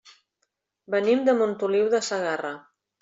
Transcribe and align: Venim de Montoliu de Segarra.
Venim 0.95 1.21
de 1.27 1.35
Montoliu 1.43 1.93
de 1.95 2.01
Segarra. 2.09 2.55